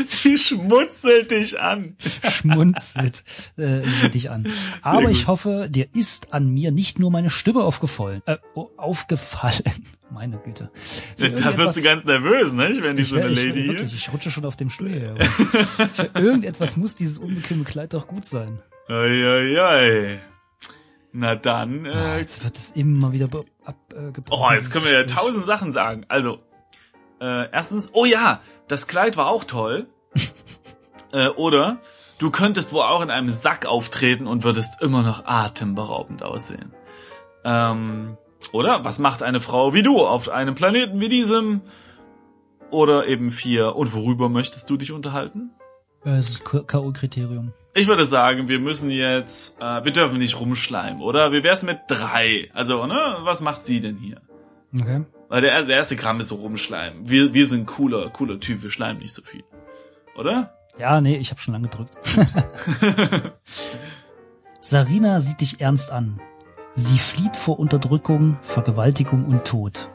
[0.06, 1.96] Sie schmutzelt dich an.
[2.30, 3.24] schmunzelt
[3.58, 4.48] äh, dich an.
[4.82, 8.22] Aber ich hoffe, dir ist an mir nicht nur meine Stimme aufgefallen.
[8.26, 9.64] Äh, oh, aufgefallen.
[10.12, 10.72] Meine Güte.
[11.18, 12.76] Für Da wirst du ganz nervös, ne?
[12.82, 13.74] Wenn die Ich so eine ich, Lady hier.
[13.74, 18.08] wirklich, ich rutsche schon auf dem Stuhl aber Für irgendetwas muss dieses unbequeme Kleid doch
[18.08, 18.60] gut sein.
[18.88, 20.20] Eieiei.
[21.12, 23.30] Na dann, äh, Jetzt wird es immer wieder
[23.66, 24.46] abgebrochen.
[24.50, 26.06] oh, jetzt können wir ja tausend Sachen sagen.
[26.08, 26.40] Also,
[27.20, 29.88] äh, erstens, oh ja, das Kleid war auch toll.
[31.14, 31.78] äh, oder
[32.18, 36.74] du könntest wohl auch in einem Sack auftreten und würdest immer noch atemberaubend aussehen.
[37.44, 38.18] Ähm,
[38.52, 41.62] oder was macht eine Frau wie du auf einem Planeten wie diesem?
[42.72, 43.76] Oder eben vier.
[43.76, 45.52] Und worüber möchtest du dich unterhalten?
[46.06, 47.52] Äh, Es ist K.O.-Kriterium.
[47.74, 51.32] Ich würde sagen, wir müssen jetzt, äh, wir dürfen nicht rumschleimen, oder?
[51.32, 52.50] Wie wär's mit drei?
[52.54, 54.22] Also, ne, was macht sie denn hier?
[54.76, 55.06] Okay.
[55.30, 57.08] Weil der, der erste Kram ist so rumschleimen.
[57.08, 59.44] Wir, wir sind cooler, cooler Typ, wir schleimen nicht so viel.
[60.16, 60.56] oder?
[60.78, 61.98] Ja, nee, ich habe schon lange gedrückt.
[64.60, 66.20] Sarina sieht dich ernst an.
[66.76, 69.90] Sie flieht vor Unterdrückung, Vergewaltigung und Tod.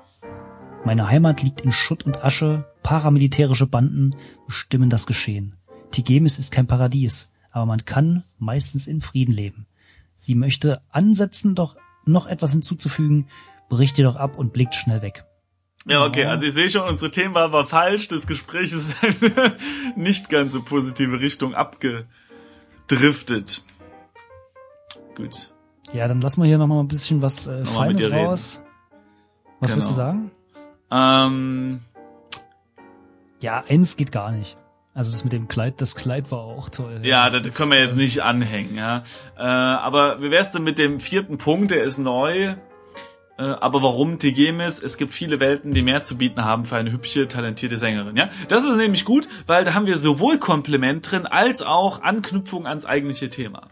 [0.84, 4.14] Meine Heimat liegt in Schutt und Asche, paramilitärische Banden
[4.46, 5.56] bestimmen das Geschehen.
[5.90, 9.66] Tigemis ist kein Paradies, aber man kann meistens in Frieden leben.
[10.14, 13.28] Sie möchte ansetzen, doch noch etwas hinzuzufügen,
[13.68, 15.24] bricht ihr doch ab und blickt schnell weg.
[15.86, 19.56] Ja, okay, also ich sehe schon, unsere Themenwahl war falsch, das Gespräch ist in eine
[19.96, 23.62] nicht ganz so positive Richtung abgedriftet.
[25.14, 25.50] Gut.
[25.92, 28.26] Ja, dann lassen wir hier nochmal ein bisschen was äh, Nochmal Feines dir reden.
[28.26, 28.62] raus.
[29.60, 29.76] Was Genau.
[29.76, 30.30] willst du sagen?
[30.90, 31.80] Ähm,
[33.42, 34.56] Ja, eins geht gar nicht.
[34.94, 37.00] Also das mit dem Kleid, das Kleid war auch toll.
[37.02, 39.02] ja, das können wir jetzt nicht anhängen, ja.
[39.36, 42.54] Äh, aber wie wär's denn mit dem vierten Punkt, der ist neu.
[43.36, 44.80] Äh, aber warum Tegemis?
[44.80, 48.16] Es gibt viele Welten, die mehr zu bieten haben für eine hübsche, talentierte Sängerin.
[48.16, 52.66] Ja, das ist nämlich gut, weil da haben wir sowohl Kompliment drin als auch Anknüpfung
[52.66, 53.62] ans eigentliche Thema.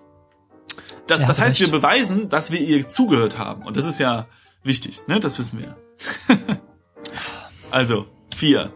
[1.07, 1.72] Das, das heißt, wir recht.
[1.72, 3.62] beweisen, dass wir ihr zugehört haben.
[3.64, 4.27] Und das ist ja
[4.64, 5.20] wichtig, ne?
[5.20, 5.77] Das wissen wir.
[7.70, 8.72] also, vier.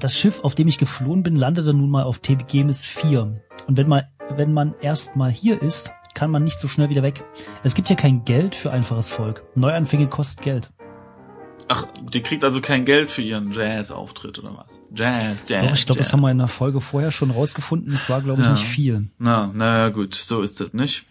[0.00, 3.36] Das Schiff, auf dem ich geflohen bin, landete nun mal auf Tegemis 4.
[3.68, 7.02] Und wenn man, wenn man erst mal hier ist, kann man nicht so schnell wieder
[7.02, 7.24] weg.
[7.62, 9.42] Es gibt ja kein Geld für einfaches Volk.
[9.54, 10.70] Neuanfänge kosten Geld.
[11.68, 14.80] Ach, die kriegt also kein Geld für ihren Jazz-Auftritt oder was?
[14.94, 15.64] Jazz, Jazz.
[15.64, 17.92] Doch, ich glaube, das haben wir in der Folge vorher schon rausgefunden.
[17.94, 18.52] Es war, glaube ich, Ja.
[18.52, 19.10] nicht viel.
[19.18, 21.04] Na, na gut, so ist es nicht.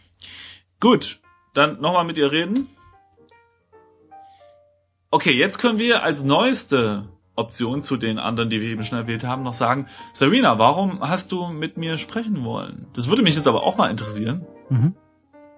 [0.80, 1.20] Gut,
[1.54, 2.68] dann nochmal mit ihr reden.
[5.10, 9.24] Okay, jetzt können wir als neueste Option zu den anderen, die wir eben schon erwähnt
[9.24, 12.88] haben, noch sagen, Serena, warum hast du mit mir sprechen wollen?
[12.94, 14.46] Das würde mich jetzt aber auch mal interessieren.
[14.72, 14.96] Mhm.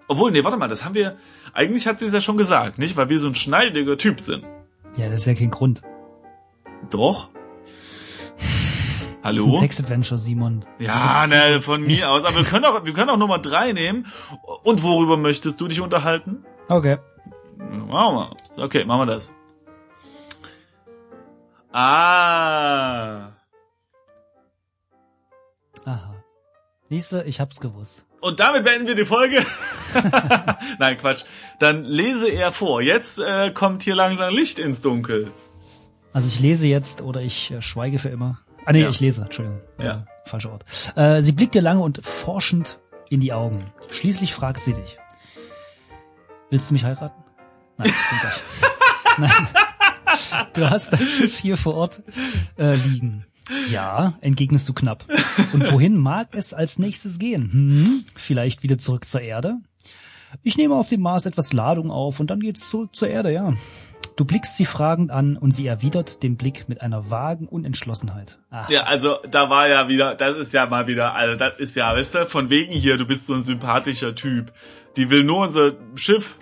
[0.07, 1.17] Obwohl, nee, warte mal, das haben wir,
[1.53, 2.97] eigentlich hat sie es ja schon gesagt, nicht?
[2.97, 4.43] Weil wir so ein schneidiger Typ sind.
[4.97, 5.81] Ja, das ist ja kein Grund.
[6.89, 7.29] Doch?
[9.21, 9.57] Das ist ein Hallo?
[9.57, 10.65] Textadventure, Simon.
[10.79, 12.25] Ja, ne, von mir aus.
[12.25, 14.07] Aber wir können auch, wir können auch Nummer drei nehmen.
[14.63, 16.43] Und worüber möchtest du dich unterhalten?
[16.69, 16.97] Okay.
[17.57, 18.15] Machen
[18.57, 18.63] wir.
[18.63, 19.33] Okay, machen wir das.
[21.71, 23.31] Ah.
[25.85, 26.15] Aha.
[26.89, 28.05] Siehste, ich hab's gewusst.
[28.23, 29.45] Und damit beenden wir die Folge.
[30.79, 31.23] Nein, Quatsch.
[31.59, 32.81] Dann lese er vor.
[32.81, 35.29] Jetzt äh, kommt hier langsam Licht ins Dunkel.
[36.13, 38.39] Also ich lese jetzt oder ich äh, schweige für immer.
[38.65, 38.89] Ah nee, Ja.
[38.89, 39.59] ich lese, Entschuldigung.
[39.77, 40.05] Ja.
[40.25, 40.63] Äh, falscher Ort.
[40.95, 43.73] Äh, sie blickt dir lange und forschend in die Augen.
[43.89, 44.97] Schließlich fragt sie dich.
[46.49, 47.21] Willst du mich heiraten?
[47.77, 48.43] Nein, nicht.
[49.17, 49.47] Nein.
[50.53, 52.01] Du hast dein Schiff hier vor Ort
[52.57, 53.25] äh, liegen.
[53.69, 55.05] Ja, entgegnest du knapp.
[55.53, 57.49] Und wohin mag es als nächstes gehen?
[57.51, 59.57] Hm, vielleicht wieder zurück zur Erde?
[60.43, 63.53] Ich nehme auf dem Mars etwas Ladung auf und dann geht's zurück zur Erde, ja.
[64.15, 68.37] Du blickst sie fragend an und sie erwidert den Blick mit einer vagen Unentschlossenheit.
[68.51, 71.75] Ah, Ja, also da war ja wieder, das ist ja mal wieder, also das ist
[71.75, 74.53] ja, weißt du, von wegen hier, du bist so ein sympathischer Typ.
[74.97, 76.37] Die will nur unser Schiff.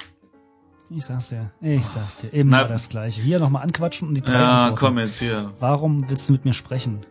[0.93, 3.21] Ich sag's dir, ich sag's dir, immer Na- das Gleiche.
[3.21, 4.75] Hier nochmal anquatschen und die drei Ja, Antworten.
[4.75, 5.53] komm jetzt hier.
[5.59, 7.05] Warum willst du mit mir sprechen?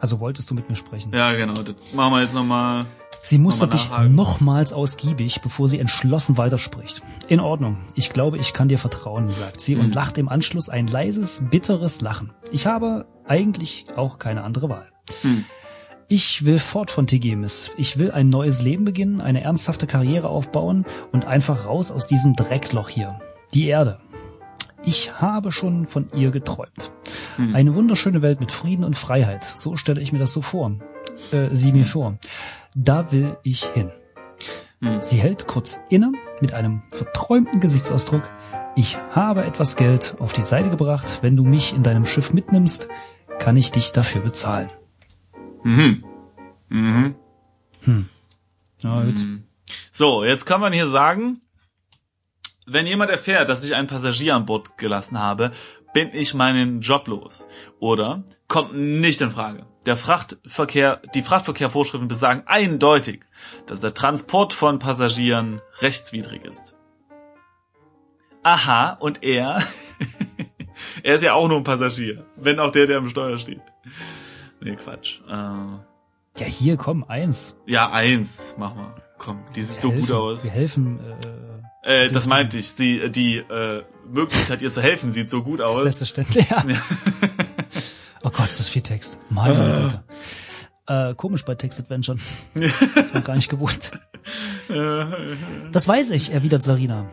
[0.00, 1.12] Also wolltest du mit mir sprechen?
[1.12, 2.86] Ja, genau, das machen wir jetzt nochmal.
[3.22, 7.02] Sie mustert dich nochmals ausgiebig, bevor sie entschlossen weiterspricht.
[7.28, 7.76] In Ordnung.
[7.94, 9.80] Ich glaube, ich kann dir vertrauen, sagt sie Hm.
[9.80, 12.32] und lacht im Anschluss ein leises, bitteres Lachen.
[12.50, 14.88] Ich habe eigentlich auch keine andere Wahl.
[15.20, 15.44] Hm.
[16.12, 17.70] Ich will fort von Tegemis.
[17.76, 22.34] Ich will ein neues Leben beginnen, eine ernsthafte Karriere aufbauen und einfach raus aus diesem
[22.34, 23.20] Dreckloch hier.
[23.54, 24.00] Die Erde.
[24.84, 26.90] Ich habe schon von ihr geträumt.
[27.36, 27.54] Hm.
[27.54, 29.44] Eine wunderschöne Welt mit Frieden und Freiheit.
[29.54, 30.72] So stelle ich mir das so vor.
[31.30, 32.18] Äh, sie mir vor.
[32.74, 33.92] Da will ich hin.
[34.80, 35.00] Hm.
[35.00, 38.28] Sie hält kurz inne mit einem verträumten Gesichtsausdruck.
[38.74, 41.20] Ich habe etwas Geld auf die Seite gebracht.
[41.22, 42.88] Wenn du mich in deinem Schiff mitnimmst,
[43.38, 44.66] kann ich dich dafür bezahlen.
[45.62, 46.04] Mhm.
[46.68, 47.14] Mhm.
[48.82, 49.26] Na gut.
[49.90, 51.40] So, jetzt kann man hier sagen,
[52.66, 55.52] wenn jemand erfährt, dass ich einen Passagier an Bord gelassen habe,
[55.92, 57.46] bin ich meinen Job los.
[57.78, 59.66] Oder kommt nicht in Frage.
[59.86, 63.22] Der Frachtverkehr, die Frachtverkehrvorschriften besagen eindeutig,
[63.66, 66.74] dass der Transport von Passagieren rechtswidrig ist.
[68.42, 69.62] Aha, und er,
[71.02, 73.62] er ist ja auch nur ein Passagier, wenn auch der, der am Steuer steht.
[74.60, 75.20] Nee, Quatsch.
[75.28, 77.56] Äh, Ja, hier, komm, eins.
[77.66, 78.94] ja, eins, mach mal.
[79.18, 80.44] Komm, die sieht Wir so helfen, gut aus.
[80.44, 80.98] Wir helfen.
[81.82, 82.70] Äh, Äh, das meinte ich.
[82.72, 85.82] Sie, äh, die äh, Möglichkeit, ihr zu helfen, sieht so gut ist aus.
[85.82, 86.48] selbstverständlich.
[86.50, 86.62] Ja.
[88.22, 89.18] oh Gott, ist das viel Text.
[89.30, 90.02] Meine Güte.
[91.10, 92.20] Äh, komisch bei Text-Adventuren.
[92.94, 93.90] Das war gar nicht gewohnt.
[95.72, 97.06] Das weiß ich, erwidert Sarina.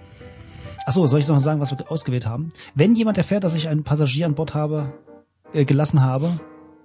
[0.85, 2.49] Achso, soll ich noch sagen, was wir ausgewählt haben?
[2.75, 4.93] Wenn jemand erfährt, dass ich einen Passagier an Bord habe,
[5.53, 6.39] äh, gelassen habe,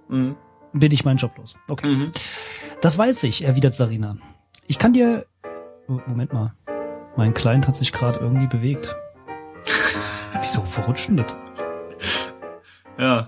[0.07, 0.35] mhm.
[0.73, 1.55] Bin ich meinen Job los.
[1.67, 1.87] Okay.
[1.87, 2.11] Mhm.
[2.81, 4.17] Das weiß ich, erwidert Sarina.
[4.67, 5.25] Ich kann dir.
[5.87, 6.53] Oh, Moment mal.
[7.15, 8.95] Mein Client hat sich gerade irgendwie bewegt.
[10.41, 11.35] Wieso verrutscht denn das?
[12.97, 13.27] Ja.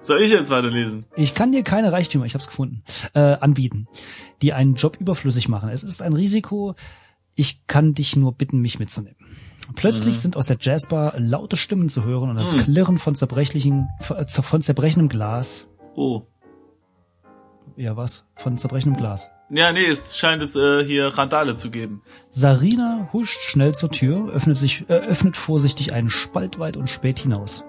[0.00, 1.06] Soll ich jetzt weiterlesen?
[1.16, 2.82] Ich kann dir keine Reichtümer, ich hab's gefunden,
[3.14, 3.88] äh, anbieten,
[4.42, 5.70] die einen Job überflüssig machen.
[5.70, 6.74] Es ist ein Risiko.
[7.34, 9.16] Ich kann dich nur bitten, mich mitzunehmen.
[9.76, 10.20] Plötzlich mhm.
[10.20, 12.64] sind aus der Jazzbar laute Stimmen zu hören und das mhm.
[12.64, 15.68] Klirren von zerbrechlichen, von zerbrechendem Glas.
[15.96, 16.26] Oh.
[17.76, 18.26] Ja, was?
[18.36, 19.30] Von zerbrechendem Glas.
[19.50, 22.02] Ja, nee, es scheint es äh, hier Randale zu geben.
[22.30, 27.18] Sarina huscht schnell zur Tür, öffnet sich, äh, öffnet vorsichtig einen Spalt weit und spät
[27.18, 27.64] hinaus.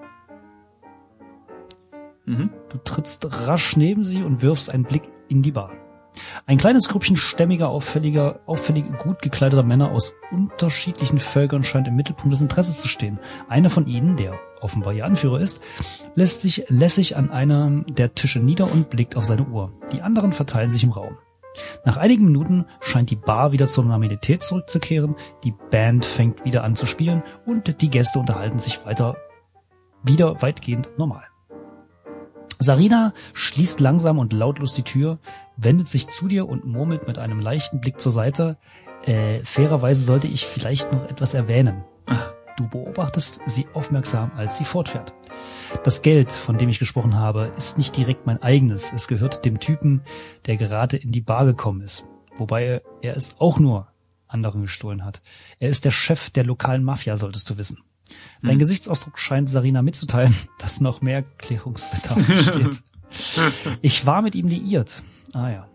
[2.24, 2.50] Mhm.
[2.68, 5.72] Du trittst rasch neben sie und wirfst einen Blick in die Bar.
[6.46, 12.32] Ein kleines Grüppchen stämmiger, auffälliger, auffällig gut gekleideter Männer aus unterschiedlichen Völkern scheint im Mittelpunkt
[12.32, 13.18] des Interesses zu stehen.
[13.48, 15.62] Einer von ihnen, der offenbar ihr Anführer ist,
[16.14, 19.72] lässt sich lässig an einer der Tische nieder und blickt auf seine Uhr.
[19.92, 21.18] Die anderen verteilen sich im Raum.
[21.84, 26.76] Nach einigen Minuten scheint die Bar wieder zur Normalität zurückzukehren, die Band fängt wieder an
[26.76, 29.16] zu spielen und die Gäste unterhalten sich weiter
[30.02, 31.24] wieder weitgehend normal.
[32.58, 35.18] Sarina schließt langsam und lautlos die Tür,
[35.56, 38.56] wendet sich zu dir und murmelt mit einem leichten Blick zur Seite.
[39.04, 41.84] Äh, fairerweise sollte ich vielleicht noch etwas erwähnen.
[42.56, 45.12] Du beobachtest sie aufmerksam, als sie fortfährt.
[45.84, 48.92] Das Geld, von dem ich gesprochen habe, ist nicht direkt mein eigenes.
[48.92, 50.02] Es gehört dem Typen,
[50.46, 52.04] der gerade in die Bar gekommen ist.
[52.36, 53.88] Wobei er es auch nur
[54.26, 55.22] anderen gestohlen hat.
[55.58, 57.78] Er ist der Chef der lokalen Mafia, solltest du wissen.
[58.42, 58.58] Dein hm.
[58.58, 62.82] Gesichtsausdruck scheint Sarina mitzuteilen, dass noch mehr Klärungsbedarf besteht.
[63.82, 65.02] ich war mit ihm liiert.
[65.32, 65.68] Ah ja.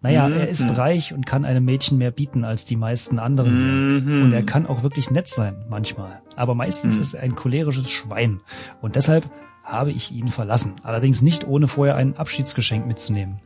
[0.00, 0.34] Naja, mhm.
[0.34, 4.04] er ist reich und kann einem Mädchen mehr bieten als die meisten anderen.
[4.04, 4.22] Mhm.
[4.22, 6.22] Und er kann auch wirklich nett sein, manchmal.
[6.36, 7.00] Aber meistens mhm.
[7.00, 8.40] ist er ein cholerisches Schwein.
[8.80, 9.28] Und deshalb
[9.64, 10.76] habe ich ihn verlassen.
[10.84, 13.38] Allerdings nicht ohne vorher ein Abschiedsgeschenk mitzunehmen.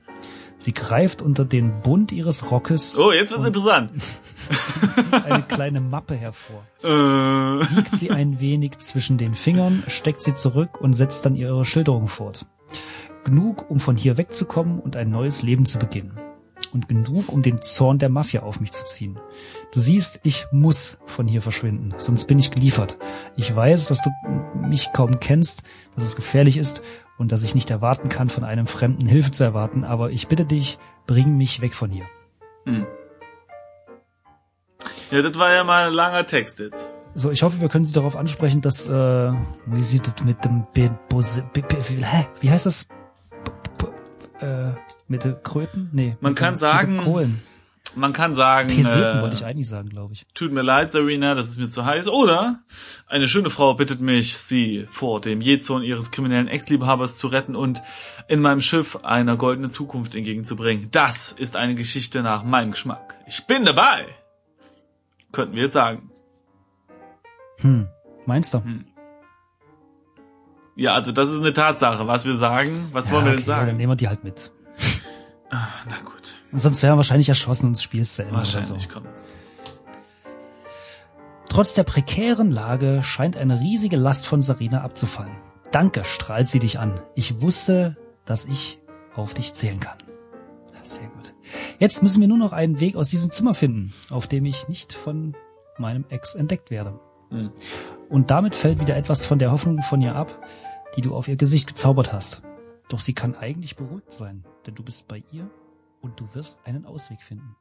[0.59, 2.98] Sie greift unter den Bund ihres Rockes.
[2.98, 3.92] Oh, jetzt wird's interessant.
[4.94, 6.62] zieht eine kleine Mappe hervor.
[6.85, 7.74] Äh.
[7.74, 12.09] Liegt sie ein wenig zwischen den Fingern, steckt sie zurück und setzt dann ihre Schilderung
[12.09, 12.44] fort.
[13.24, 16.18] Genug, um von hier wegzukommen und ein neues Leben zu beginnen.
[16.72, 19.18] Und genug, um den Zorn der Mafia auf mich zu ziehen.
[19.72, 22.96] Du siehst, ich muss von hier verschwinden, sonst bin ich geliefert.
[23.37, 24.11] Ich weiß, dass du
[24.54, 26.83] mich kaum kennst, dass es gefährlich ist
[27.18, 30.44] und dass ich nicht erwarten kann, von einem Fremden Hilfe zu erwarten, aber ich bitte
[30.44, 32.04] dich, bring mich weg von hier.
[32.66, 32.87] Hm.
[35.11, 36.94] Ja, das war ja mal ein langer Text jetzt.
[37.14, 39.33] So, ich hoffe, wir können Sie darauf ansprechen, dass, äh,
[39.66, 42.26] wie sieht es mit dem B, Bose, B, B, hä?
[42.40, 42.87] Wie heißt das?
[44.40, 44.72] Äh,
[45.09, 45.90] mit den Kröten?
[45.92, 46.16] Nee.
[46.20, 47.42] Man kann sagen, Kohlen.
[47.96, 50.26] man kann sagen, Peseten äh, wollte ich eigentlich sagen, glaube ich.
[50.35, 52.09] Tut mir leid, Serena, das ist mir zu heiß.
[52.09, 52.61] Oder
[53.07, 57.83] eine schöne Frau bittet mich, sie vor dem Jezorn ihres kriminellen Ex-Liebhabers zu retten und
[58.29, 60.88] in meinem Schiff einer goldenen Zukunft entgegenzubringen.
[60.90, 63.14] Das ist eine Geschichte nach meinem Geschmack.
[63.26, 64.07] Ich bin dabei!
[65.33, 66.11] Könnten wir jetzt sagen.
[67.59, 67.88] Hm,
[68.26, 68.64] meinst du?
[68.64, 68.85] Hm.
[70.80, 72.88] Ja, also das ist eine Tatsache, was wir sagen.
[72.92, 73.66] Was ja, wollen wir okay, denn sagen?
[73.66, 74.50] Dann nehmen wir die halt mit.
[75.50, 76.34] Ah, na gut.
[76.52, 78.36] sonst wären wir wahrscheinlich erschossen und das Spiel ist zu Ende.
[78.36, 78.88] Wahrscheinlich, so.
[78.90, 79.02] komm.
[81.50, 85.32] Trotz der prekären Lage scheint eine riesige Last von Sarina abzufallen.
[85.70, 87.00] Danke, strahlt sie dich an.
[87.14, 88.78] Ich wusste, dass ich
[89.14, 89.98] auf dich zählen kann.
[90.82, 91.34] Sehr gut.
[91.78, 94.94] Jetzt müssen wir nur noch einen Weg aus diesem Zimmer finden, auf dem ich nicht
[94.94, 95.36] von
[95.76, 96.98] meinem Ex entdeckt werde.
[97.30, 97.50] Mhm.
[98.08, 100.38] Und damit fällt wieder etwas von der Hoffnung von ihr ab,
[100.96, 102.42] die du auf ihr Gesicht gezaubert hast.
[102.88, 105.48] Doch sie kann eigentlich beruhigt sein, denn du bist bei ihr
[106.00, 107.57] und du wirst einen Ausweg finden.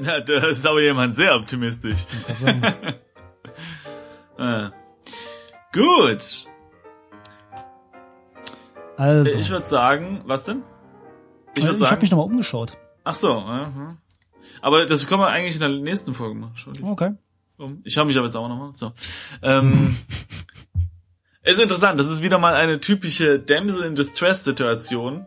[0.00, 2.06] Ja, da ist aber jemand sehr optimistisch.
[4.38, 4.70] ah.
[5.72, 6.46] Gut.
[8.96, 9.38] Also.
[9.38, 10.62] Ich würde sagen, was denn?
[11.56, 11.76] Ich sagen.
[11.80, 12.76] Ich habe mich nochmal umgeschaut.
[13.04, 13.38] Ach so.
[13.38, 13.94] Uh
[14.62, 16.72] Aber das können wir eigentlich in der nächsten Folge machen.
[16.82, 17.12] Okay.
[17.84, 18.74] Ich habe mich aber jetzt auch nochmal.
[18.74, 18.92] So.
[19.42, 19.96] Ähm,
[21.52, 22.00] ist interessant.
[22.00, 25.26] Das ist wieder mal eine typische Damsel in Distress Situation.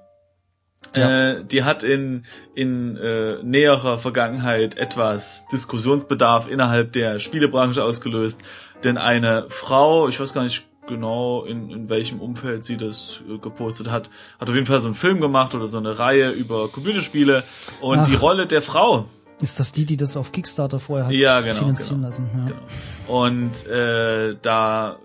[0.96, 1.32] Ja.
[1.32, 2.24] Äh, die hat in,
[2.56, 8.42] in äh, näherer Vergangenheit etwas Diskussionsbedarf innerhalb der Spielebranche ausgelöst.
[8.84, 13.38] Denn eine Frau, ich weiß gar nicht genau, in, in welchem Umfeld sie das äh,
[13.38, 16.70] gepostet hat, hat auf jeden Fall so einen Film gemacht oder so eine Reihe über
[16.70, 17.44] Computerspiele.
[17.82, 18.08] Und Ach.
[18.08, 19.08] die Rolle der Frau
[19.40, 22.30] ist das die, die das auf Kickstarter vorher hat ja, genau, finanzieren genau, lassen?
[22.34, 22.46] Ja.
[22.46, 23.26] Genau.
[23.26, 24.98] Und äh, da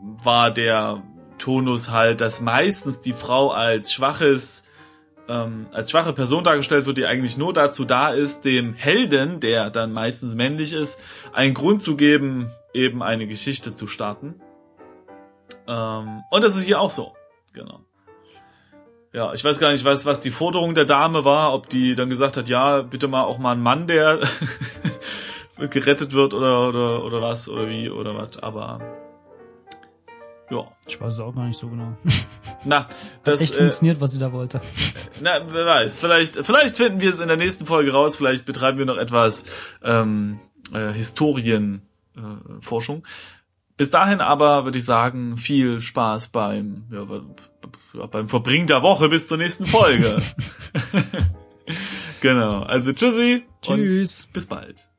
[0.00, 1.02] war der
[1.38, 4.68] Tonus halt, dass meistens die Frau als schwaches
[5.30, 9.70] ähm, als schwache Person dargestellt wird, die eigentlich nur dazu da ist, dem Helden, der
[9.70, 11.00] dann meistens männlich ist,
[11.32, 14.40] einen Grund zu geben, eben eine Geschichte zu starten.
[15.68, 17.14] Ähm, und das ist hier auch so.
[17.52, 17.80] Genau.
[19.12, 22.08] ja, ich weiß gar nicht, was, was die Forderung der Dame war, ob die dann
[22.08, 24.20] gesagt hat, ja, bitte mal auch mal ein Mann, der
[25.58, 28.80] gerettet wird oder, oder, oder was, oder wie, oder was, aber,
[30.50, 30.66] ja.
[30.86, 31.96] Ich weiß es auch gar nicht so genau.
[32.64, 32.86] Na,
[33.24, 34.60] das, Echt äh, funktioniert, was sie da wollte.
[35.20, 38.78] na, wer weiß, vielleicht, vielleicht finden wir es in der nächsten Folge raus, vielleicht betreiben
[38.78, 39.46] wir noch etwas,
[39.82, 40.40] ähm,
[40.72, 41.82] äh, Historienforschung.
[42.16, 43.06] Äh, Forschung.
[43.76, 47.24] Bis dahin aber würde ich sagen, viel Spaß beim, ja, be-
[47.94, 50.20] ja, beim Verbringen der Woche bis zur nächsten Folge.
[52.20, 52.62] genau.
[52.62, 54.28] Also tschüssi Tschüss.
[54.34, 54.89] bis bald.